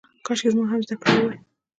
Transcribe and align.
کاشکې 0.25 0.49
ما 0.57 0.63
هم 0.71 0.79
زده 0.85 0.95
کړه 1.01 1.11
کړې 1.15 1.21
وای. 1.27 1.37